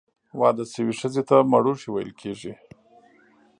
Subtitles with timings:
[0.39, 2.53] واده سوي ښځي ته، مړوښې ویل کیږي.